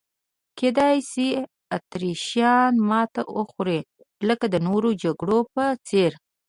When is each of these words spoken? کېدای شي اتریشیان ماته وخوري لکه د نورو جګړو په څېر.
کېدای 0.59 0.97
شي 1.09 1.27
اتریشیان 1.75 2.73
ماته 2.89 3.21
وخوري 3.37 3.79
لکه 4.27 4.45
د 4.49 4.55
نورو 4.67 4.89
جګړو 5.03 5.37
په 5.53 5.65
څېر. 5.87 6.11